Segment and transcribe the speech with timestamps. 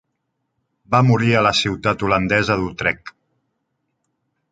[0.95, 3.13] Va morir a la ciutat holandesa d'Utrecht.